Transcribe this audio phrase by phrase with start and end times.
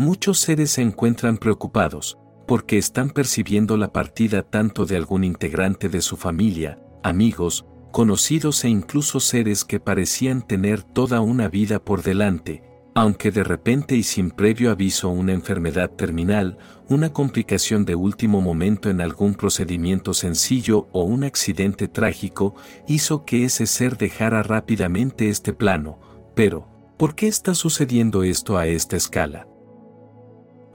[0.00, 6.00] muchos seres se encuentran preocupados, porque están percibiendo la partida tanto de algún integrante de
[6.00, 12.62] su familia, amigos, conocidos e incluso seres que parecían tener toda una vida por delante,
[12.94, 16.56] aunque de repente y sin previo aviso una enfermedad terminal,
[16.88, 22.54] una complicación de último momento en algún procedimiento sencillo o un accidente trágico
[22.88, 26.00] hizo que ese ser dejara rápidamente este plano.
[26.34, 29.49] Pero, ¿por qué está sucediendo esto a esta escala?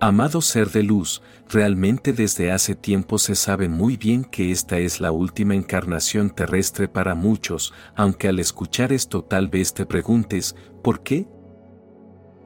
[0.02, 5.00] Amado ser de luz, realmente desde hace tiempo se sabe muy bien que esta es
[5.00, 10.54] la última encarnación terrestre para muchos, aunque al escuchar esto tal vez te preguntes,
[10.84, 11.30] ¿por qué?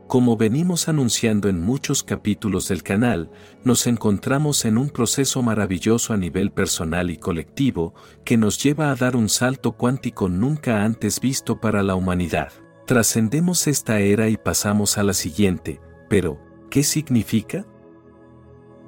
[0.07, 3.31] Como venimos anunciando en muchos capítulos del canal,
[3.63, 7.95] nos encontramos en un proceso maravilloso a nivel personal y colectivo
[8.25, 12.51] que nos lleva a dar un salto cuántico nunca antes visto para la humanidad.
[12.85, 15.79] Trascendemos esta era y pasamos a la siguiente,
[16.09, 17.65] pero, ¿Qué significa?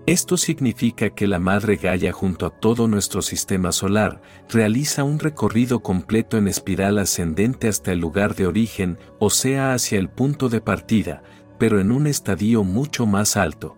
[0.06, 5.82] Esto significa que la Madre Gaia junto a todo nuestro sistema solar realiza un recorrido
[5.82, 10.62] completo en espiral ascendente hasta el lugar de origen, o sea hacia el punto de
[10.62, 11.24] partida,
[11.58, 13.78] pero en un estadio mucho más alto.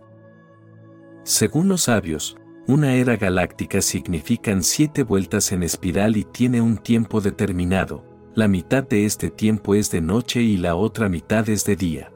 [1.23, 7.21] Según los sabios, una era galáctica significan siete vueltas en espiral y tiene un tiempo
[7.21, 8.05] determinado,
[8.35, 12.12] la mitad de este tiempo es de noche y la otra mitad es de día.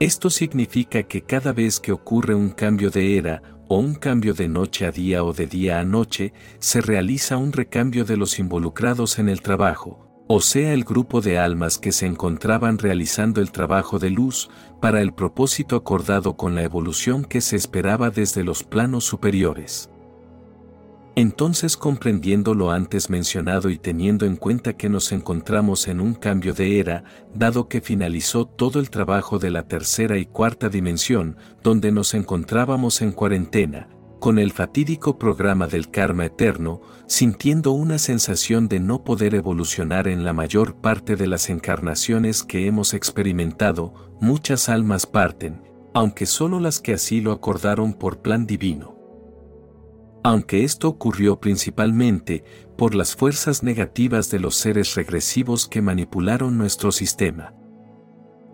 [0.00, 4.46] Esto significa que cada vez que ocurre un cambio de era, o un cambio de
[4.46, 9.18] noche a día o de día a noche, se realiza un recambio de los involucrados
[9.18, 13.98] en el trabajo, o sea el grupo de almas que se encontraban realizando el trabajo
[13.98, 14.48] de luz,
[14.80, 19.90] para el propósito acordado con la evolución que se esperaba desde los planos superiores.
[21.18, 26.54] Entonces comprendiendo lo antes mencionado y teniendo en cuenta que nos encontramos en un cambio
[26.54, 27.02] de era,
[27.34, 33.02] dado que finalizó todo el trabajo de la tercera y cuarta dimensión, donde nos encontrábamos
[33.02, 33.88] en cuarentena,
[34.20, 40.22] con el fatídico programa del karma eterno, sintiendo una sensación de no poder evolucionar en
[40.22, 45.64] la mayor parte de las encarnaciones que hemos experimentado, muchas almas parten,
[45.94, 48.97] aunque solo las que así lo acordaron por plan divino
[50.28, 52.44] aunque esto ocurrió principalmente
[52.76, 57.54] por las fuerzas negativas de los seres regresivos que manipularon nuestro sistema.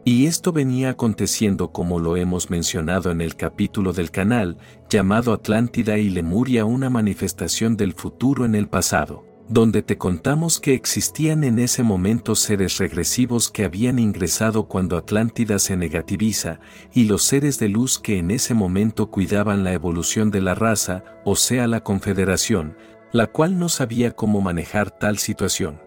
[0.04, 4.56] Y esto venía aconteciendo como lo hemos mencionado en el capítulo del canal,
[4.88, 10.72] llamado Atlántida y Lemuria una manifestación del futuro en el pasado donde te contamos que
[10.72, 16.60] existían en ese momento seres regresivos que habían ingresado cuando Atlántida se negativiza,
[16.92, 21.04] y los seres de luz que en ese momento cuidaban la evolución de la raza,
[21.24, 22.76] o sea la Confederación,
[23.12, 25.80] la cual no sabía cómo manejar tal situación.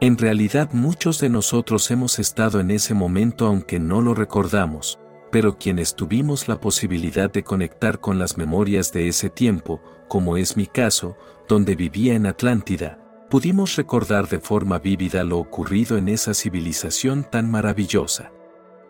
[0.00, 4.98] En realidad muchos de nosotros hemos estado en ese momento aunque no lo recordamos,
[5.30, 9.80] pero quienes tuvimos la posibilidad de conectar con las memorias de ese tiempo,
[10.12, 11.16] como es mi caso,
[11.48, 12.98] donde vivía en Atlántida,
[13.30, 18.30] pudimos recordar de forma vívida lo ocurrido en esa civilización tan maravillosa.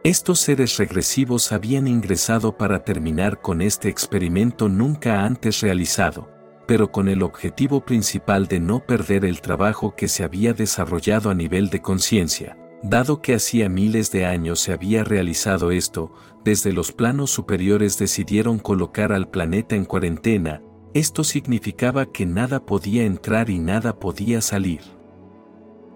[0.02, 6.28] Estos seres regresivos habían ingresado para terminar con este experimento nunca antes realizado,
[6.66, 11.34] pero con el objetivo principal de no perder el trabajo que se había desarrollado a
[11.34, 12.58] nivel de conciencia.
[12.82, 16.12] Dado que hacía miles de años se había realizado esto,
[16.44, 20.62] desde los planos superiores decidieron colocar al planeta en cuarentena,
[20.94, 24.80] esto significaba que nada podía entrar y nada podía salir.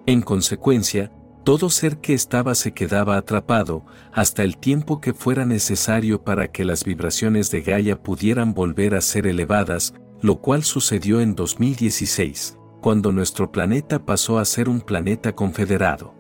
[0.07, 1.13] En consecuencia,
[1.45, 6.65] todo ser que estaba se quedaba atrapado hasta el tiempo que fuera necesario para que
[6.65, 13.13] las vibraciones de Gaia pudieran volver a ser elevadas, lo cual sucedió en 2016, cuando
[13.13, 16.16] nuestro planeta pasó a ser un planeta confederado.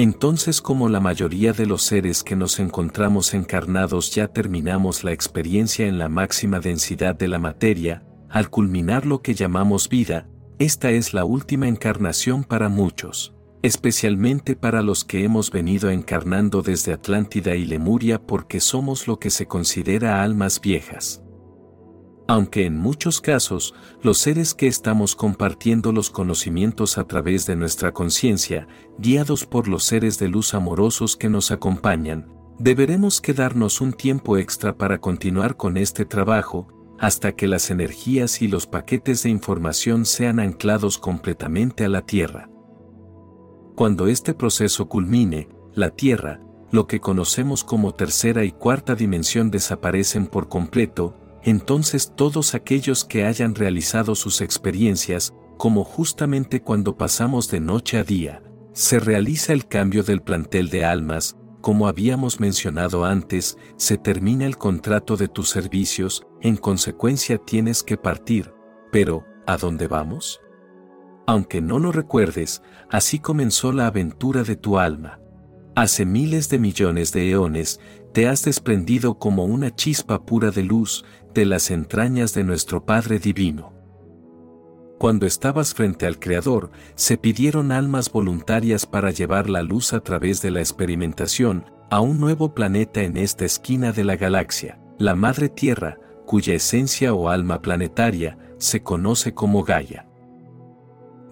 [0.00, 5.86] Entonces como la mayoría de los seres que nos encontramos encarnados ya terminamos la experiencia
[5.86, 10.26] en la máxima densidad de la materia, al culminar lo que llamamos vida,
[10.58, 16.94] esta es la última encarnación para muchos, especialmente para los que hemos venido encarnando desde
[16.94, 21.22] Atlántida y Lemuria porque somos lo que se considera almas viejas
[22.30, 23.74] aunque en muchos casos,
[24.04, 28.68] los seres que estamos compartiendo los conocimientos a través de nuestra conciencia,
[28.98, 34.78] guiados por los seres de luz amorosos que nos acompañan, deberemos quedarnos un tiempo extra
[34.78, 36.68] para continuar con este trabajo,
[37.00, 42.48] hasta que las energías y los paquetes de información sean anclados completamente a la Tierra.
[43.74, 46.40] Cuando este proceso culmine, la Tierra,
[46.70, 53.24] lo que conocemos como tercera y cuarta dimensión desaparecen por completo, entonces todos aquellos que
[53.24, 58.42] hayan realizado sus experiencias, como justamente cuando pasamos de noche a día,
[58.72, 64.56] se realiza el cambio del plantel de almas, como habíamos mencionado antes, se termina el
[64.56, 68.54] contrato de tus servicios, en consecuencia tienes que partir.
[68.90, 70.40] Pero, ¿a dónde vamos?
[71.26, 75.20] Aunque no lo recuerdes, así comenzó la aventura de tu alma.
[75.76, 77.78] Hace miles de millones de eones,
[78.12, 81.04] te has desprendido como una chispa pura de luz
[81.34, 83.72] de las entrañas de nuestro Padre Divino.
[84.98, 90.42] Cuando estabas frente al Creador, se pidieron almas voluntarias para llevar la luz a través
[90.42, 95.48] de la experimentación a un nuevo planeta en esta esquina de la galaxia, la Madre
[95.48, 100.06] Tierra, cuya esencia o alma planetaria se conoce como Gaia.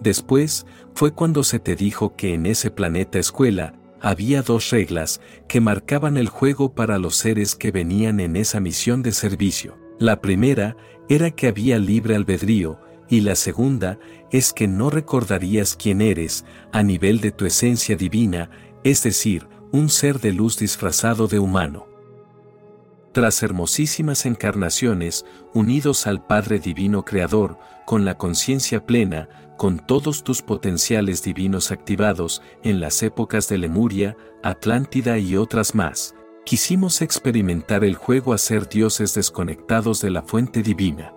[0.01, 0.65] Después,
[0.95, 6.17] fue cuando se te dijo que en ese planeta escuela había dos reglas que marcaban
[6.17, 9.77] el juego para los seres que venían en esa misión de servicio.
[9.99, 10.77] La primera
[11.09, 12.79] era que había libre albedrío,
[13.09, 13.99] y la segunda
[14.31, 18.49] es que no recordarías quién eres a nivel de tu esencia divina,
[18.83, 21.87] es decir, un ser de luz disfrazado de humano.
[23.11, 30.41] Tras hermosísimas encarnaciones, unidos al Padre Divino Creador, con la conciencia plena, con todos tus
[30.41, 37.95] potenciales divinos activados en las épocas de Lemuria, Atlántida y otras más, quisimos experimentar el
[37.95, 41.13] juego a ser dioses desconectados de la fuente divina.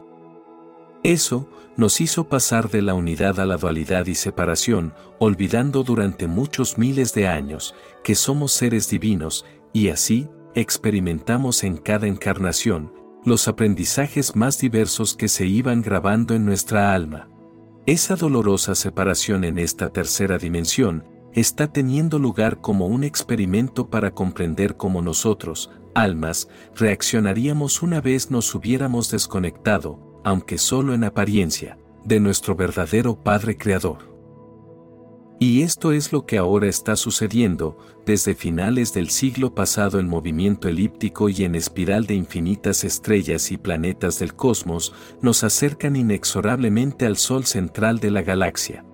[1.02, 6.78] Eso nos hizo pasar de la unidad a la dualidad y separación, olvidando durante muchos
[6.78, 7.74] miles de años
[8.04, 12.92] que somos seres divinos, y así experimentamos en cada encarnación
[13.24, 17.28] los aprendizajes más diversos que se iban grabando en nuestra alma.
[17.86, 21.04] Esa dolorosa separación en esta tercera dimensión
[21.34, 28.54] está teniendo lugar como un experimento para comprender cómo nosotros, almas, reaccionaríamos una vez nos
[28.54, 34.12] hubiéramos desconectado, aunque solo en apariencia, de nuestro verdadero Padre Creador.
[35.38, 37.76] Y esto es lo que ahora está sucediendo,
[38.06, 43.56] desde finales del siglo pasado en movimiento elíptico y en espiral de infinitas estrellas y
[43.56, 48.84] planetas del cosmos, nos acercan inexorablemente al Sol central de la galaxia.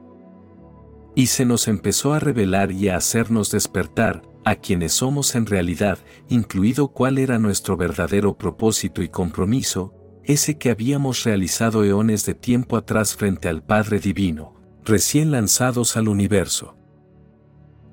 [1.18, 5.98] Y se nos empezó a revelar y a hacernos despertar, a quienes somos en realidad,
[6.28, 9.92] incluido cuál era nuestro verdadero propósito y compromiso,
[10.22, 14.54] ese que habíamos realizado eones de tiempo atrás frente al Padre Divino,
[14.84, 16.76] recién lanzados al universo.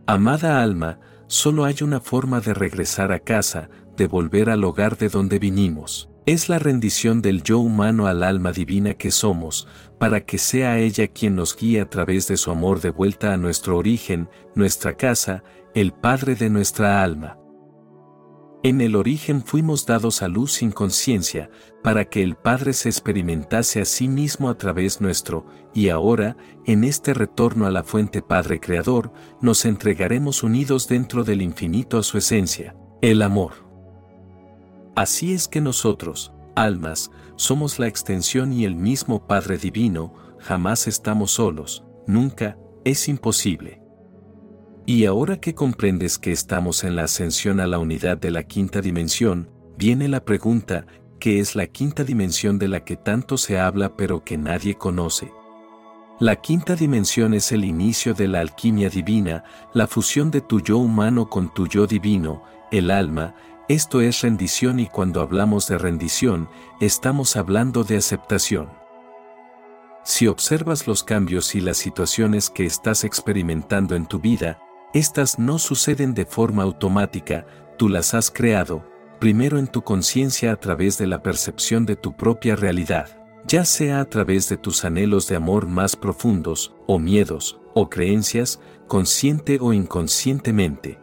[0.05, 5.09] Amada alma, solo hay una forma de regresar a casa, de volver al hogar de
[5.09, 6.11] donde vinimos.
[6.27, 9.67] Es la rendición del yo humano al alma divina que somos,
[9.99, 13.37] para que sea ella quien nos guíe a través de su amor de vuelta a
[13.37, 15.43] nuestro origen, nuestra casa,
[15.75, 17.37] el Padre de nuestra alma.
[18.63, 21.51] En el origen fuimos dados a luz sin conciencia,
[21.83, 25.45] para que el Padre se experimentase a sí mismo a través nuestro,
[25.75, 31.43] y ahora, en este retorno a la fuente Padre Creador, nos entregaremos unidos dentro del
[31.43, 33.64] infinito a su esencia, el amor.
[34.95, 41.31] Así es que nosotros, almas, somos la extensión y el mismo Padre Divino, jamás estamos
[41.31, 43.81] solos, nunca, es imposible.
[44.85, 48.81] Y ahora que comprendes que estamos en la ascensión a la unidad de la quinta
[48.81, 50.85] dimensión, viene la pregunta,
[51.19, 55.31] ¿qué es la quinta dimensión de la que tanto se habla pero que nadie conoce?
[56.19, 59.43] La quinta dimensión es el inicio de la alquimia divina,
[59.73, 63.35] la fusión de tu yo humano con tu yo divino, el alma,
[63.67, 66.49] esto es rendición y cuando hablamos de rendición,
[66.79, 68.69] estamos hablando de aceptación.
[70.03, 74.59] Si observas los cambios y las situaciones que estás experimentando en tu vida,
[74.93, 77.47] estas no suceden de forma automática,
[77.77, 78.85] tú las has creado,
[79.19, 83.99] primero en tu conciencia a través de la percepción de tu propia realidad, ya sea
[83.99, 89.73] a través de tus anhelos de amor más profundos, o miedos, o creencias, consciente o
[89.73, 90.99] inconscientemente.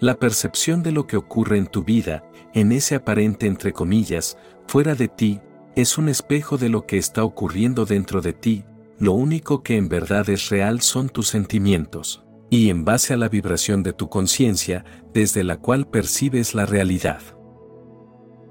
[0.00, 4.94] La percepción de lo que ocurre en tu vida, en ese aparente entre comillas, fuera
[4.94, 5.40] de ti,
[5.76, 8.64] es un espejo de lo que está ocurriendo dentro de ti,
[8.98, 13.28] lo único que en verdad es real son tus sentimientos y en base a la
[13.28, 17.20] vibración de tu conciencia, desde la cual percibes la realidad.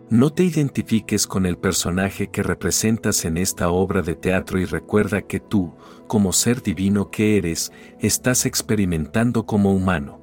[0.10, 5.24] No te identifiques con el personaje que representas en esta obra de teatro y recuerda
[5.24, 5.74] que tú,
[6.08, 10.19] como ser divino que eres, estás experimentando como humano.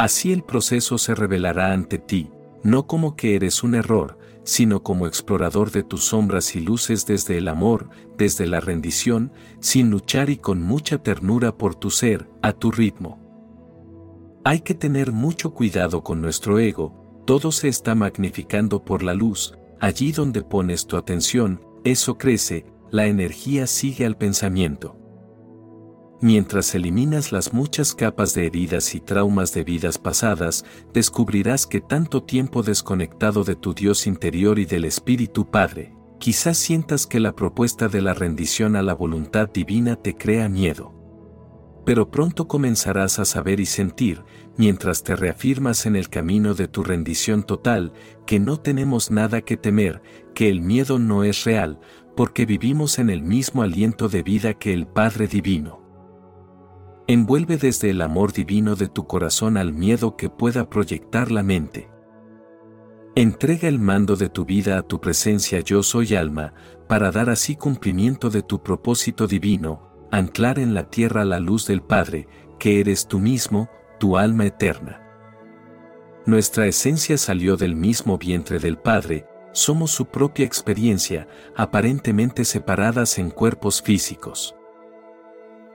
[0.00, 2.30] Así el proceso se revelará ante ti,
[2.62, 7.36] no como que eres un error, sino como explorador de tus sombras y luces desde
[7.36, 9.30] el amor, desde la rendición,
[9.60, 13.18] sin luchar y con mucha ternura por tu ser, a tu ritmo.
[14.42, 19.52] Hay que tener mucho cuidado con nuestro ego, todo se está magnificando por la luz,
[19.80, 24.99] allí donde pones tu atención, eso crece, la energía sigue al pensamiento.
[26.22, 32.22] Mientras eliminas las muchas capas de heridas y traumas de vidas pasadas, descubrirás que tanto
[32.22, 37.88] tiempo desconectado de tu Dios interior y del Espíritu Padre, quizás sientas que la propuesta
[37.88, 40.94] de la rendición a la voluntad divina te crea miedo.
[41.86, 44.22] Pero pronto comenzarás a saber y sentir,
[44.58, 47.94] mientras te reafirmas en el camino de tu rendición total,
[48.26, 50.02] que no tenemos nada que temer,
[50.34, 51.80] que el miedo no es real,
[52.14, 55.79] porque vivimos en el mismo aliento de vida que el Padre Divino.
[57.10, 61.90] Envuelve desde el amor divino de tu corazón al miedo que pueda proyectar la mente.
[63.16, 66.54] Entrega el mando de tu vida a tu presencia yo soy alma,
[66.86, 71.82] para dar así cumplimiento de tu propósito divino, anclar en la tierra la luz del
[71.82, 72.28] Padre,
[72.60, 75.02] que eres tú mismo, tu alma eterna.
[76.26, 81.26] Nuestra esencia salió del mismo vientre del Padre, somos su propia experiencia,
[81.56, 84.54] aparentemente separadas en cuerpos físicos.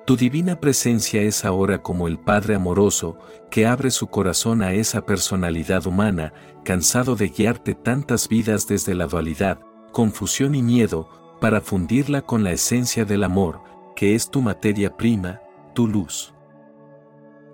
[0.05, 3.17] Tu divina presencia es ahora como el Padre amoroso,
[3.49, 6.31] que abre su corazón a esa personalidad humana,
[6.63, 9.59] cansado de guiarte tantas vidas desde la dualidad,
[9.91, 11.09] confusión y miedo,
[11.41, 13.61] para fundirla con la esencia del amor,
[13.95, 15.41] que es tu materia prima,
[15.73, 16.35] tu luz.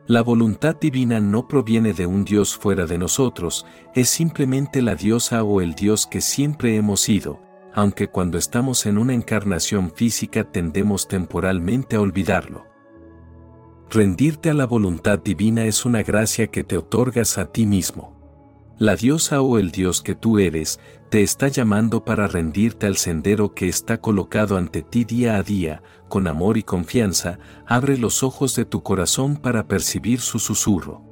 [0.06, 3.66] La voluntad divina no proviene de un Dios fuera de nosotros,
[3.96, 7.40] es simplemente la diosa o el Dios que siempre hemos sido,
[7.74, 12.66] aunque cuando estamos en una encarnación física tendemos temporalmente a olvidarlo.
[13.90, 18.18] Rendirte a la voluntad divina es una gracia que te otorgas a ti mismo.
[18.78, 23.54] La diosa o el dios que tú eres te está llamando para rendirte al sendero
[23.54, 27.38] que está colocado ante ti día a día, con amor y confianza,
[27.68, 31.11] abre los ojos de tu corazón para percibir su susurro.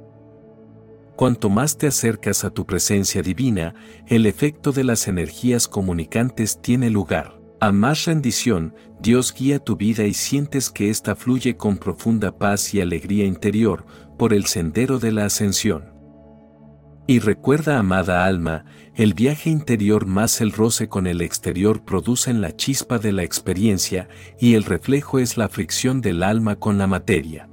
[1.20, 3.74] Cuanto más te acercas a tu presencia divina,
[4.06, 7.38] el efecto de las energías comunicantes tiene lugar.
[7.60, 12.72] A más rendición, Dios guía tu vida y sientes que ésta fluye con profunda paz
[12.72, 13.84] y alegría interior
[14.16, 15.92] por el sendero de la ascensión.
[17.06, 22.56] Y recuerda, amada alma, el viaje interior más el roce con el exterior producen la
[22.56, 24.08] chispa de la experiencia
[24.38, 27.50] y el reflejo es la fricción del alma con la materia.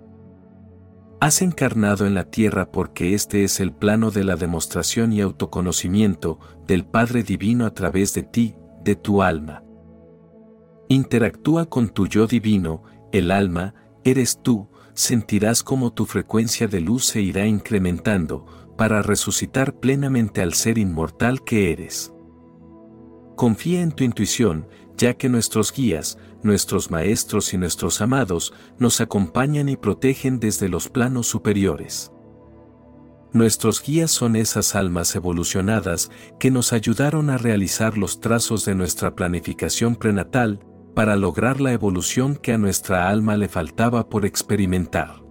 [1.20, 6.40] Has encarnado en la tierra porque este es el plano de la demostración y autoconocimiento
[6.68, 9.64] del Padre Divino a través de ti, de tu alma.
[10.90, 17.06] Interactúa con tu yo divino, el alma, eres tú, sentirás como tu frecuencia de luz
[17.06, 18.46] se irá incrementando,
[18.78, 22.14] para resucitar plenamente al ser inmortal que eres.
[23.36, 29.70] Confía en tu intuición, ya que nuestros guías, nuestros maestros y nuestros amados nos acompañan
[29.70, 32.12] y protegen desde los planos superiores.
[33.34, 39.14] Nuestros guías son esas almas evolucionadas que nos ayudaron a realizar los trazos de nuestra
[39.16, 40.60] planificación prenatal
[40.96, 45.27] para lograr la evolución que a nuestra alma le faltaba por experimentar.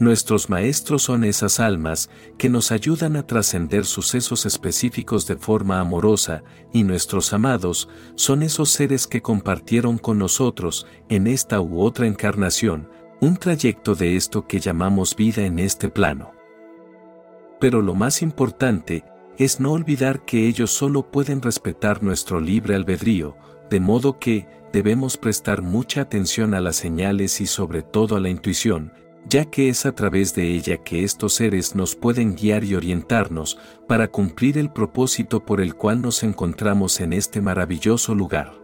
[0.00, 6.42] Nuestros maestros son esas almas que nos ayudan a trascender sucesos específicos de forma amorosa,
[6.72, 12.88] y nuestros amados son esos seres que compartieron con nosotros, en esta u otra encarnación,
[13.20, 16.32] un trayecto de esto que llamamos vida en este plano.
[17.60, 19.04] Pero lo más importante
[19.36, 23.36] es no olvidar que ellos solo pueden respetar nuestro libre albedrío,
[23.68, 28.30] de modo que debemos prestar mucha atención a las señales y sobre todo a la
[28.30, 28.94] intuición,
[29.28, 33.58] ya que es a través de ella que estos seres nos pueden guiar y orientarnos
[33.86, 38.60] para cumplir el propósito por el cual nos encontramos en este maravilloso lugar.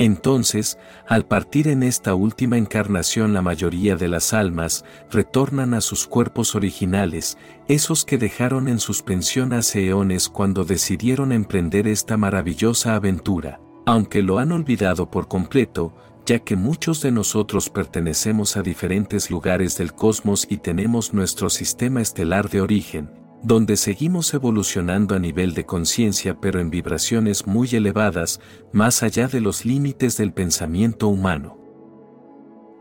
[0.00, 6.06] Entonces, al partir en esta última encarnación la mayoría de las almas retornan a sus
[6.06, 7.36] cuerpos originales,
[7.68, 13.60] esos que dejaron en suspensión hace eones cuando decidieron emprender esta maravillosa aventura.
[13.84, 15.94] Aunque lo han olvidado por completo,
[16.26, 22.00] ya que muchos de nosotros pertenecemos a diferentes lugares del cosmos y tenemos nuestro sistema
[22.00, 23.10] estelar de origen,
[23.42, 28.40] donde seguimos evolucionando a nivel de conciencia pero en vibraciones muy elevadas,
[28.72, 31.58] más allá de los límites del pensamiento humano.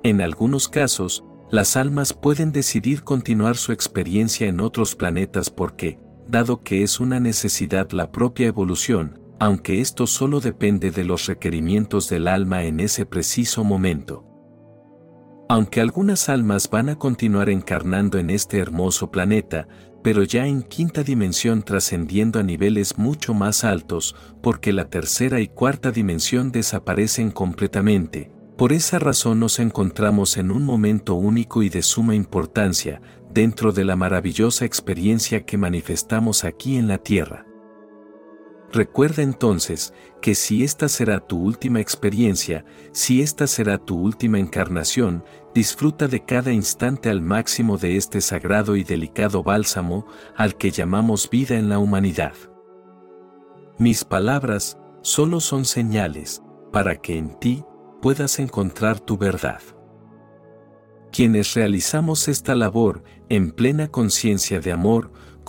[0.04, 6.62] En algunos casos, las almas pueden decidir continuar su experiencia en otros planetas porque, dado
[6.62, 12.28] que es una necesidad la propia evolución, aunque esto solo depende de los requerimientos del
[12.28, 14.26] alma en ese preciso momento.
[15.48, 19.68] Aunque algunas almas van a continuar encarnando en este hermoso planeta,
[20.04, 25.48] pero ya en quinta dimensión trascendiendo a niveles mucho más altos, porque la tercera y
[25.48, 28.32] cuarta dimensión desaparecen completamente.
[28.58, 33.02] Por esa razón nos encontramos en un momento único y de suma importancia,
[33.34, 37.49] dentro de la maravillosa experiencia que manifestamos aquí en la Tierra.
[38.72, 45.24] Recuerda entonces que si esta será tu última experiencia, si esta será tu última encarnación,
[45.56, 51.30] disfruta de cada instante al máximo de este sagrado y delicado bálsamo al que llamamos
[51.30, 52.34] vida en la humanidad.
[53.80, 57.64] Mis palabras solo son señales para que en ti
[58.02, 59.62] puedas encontrar tu verdad.
[61.12, 65.12] Quienes realizamos esta labor en plena conciencia de amor,